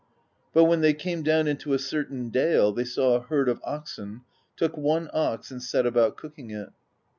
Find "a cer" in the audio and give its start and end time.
1.73-2.03